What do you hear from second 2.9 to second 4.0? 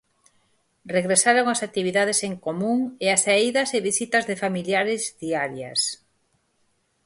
e as saídas e